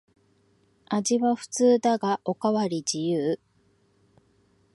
[0.87, 3.39] 味は普通だがおかわり自由